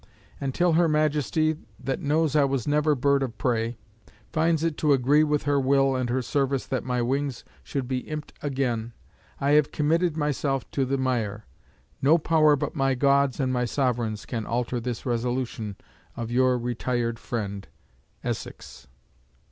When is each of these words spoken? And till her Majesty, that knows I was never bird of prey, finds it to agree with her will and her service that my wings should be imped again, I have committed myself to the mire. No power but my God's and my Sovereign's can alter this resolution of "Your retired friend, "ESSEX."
And 0.39 0.55
till 0.55 0.73
her 0.73 0.87
Majesty, 0.87 1.57
that 1.79 1.99
knows 2.01 2.35
I 2.35 2.43
was 2.43 2.67
never 2.67 2.95
bird 2.95 3.21
of 3.21 3.37
prey, 3.37 3.77
finds 4.33 4.63
it 4.63 4.75
to 4.77 4.93
agree 4.93 5.23
with 5.23 5.43
her 5.43 5.59
will 5.59 5.95
and 5.95 6.09
her 6.09 6.23
service 6.23 6.65
that 6.65 6.83
my 6.83 7.03
wings 7.03 7.43
should 7.61 7.87
be 7.87 7.99
imped 8.09 8.31
again, 8.41 8.93
I 9.39 9.51
have 9.51 9.71
committed 9.71 10.17
myself 10.17 10.67
to 10.71 10.85
the 10.85 10.97
mire. 10.97 11.45
No 12.01 12.17
power 12.17 12.55
but 12.55 12.73
my 12.75 12.95
God's 12.95 13.39
and 13.39 13.53
my 13.53 13.65
Sovereign's 13.65 14.25
can 14.25 14.43
alter 14.47 14.79
this 14.79 15.05
resolution 15.05 15.75
of 16.17 16.31
"Your 16.31 16.57
retired 16.57 17.19
friend, 17.19 17.67
"ESSEX." 18.23 18.87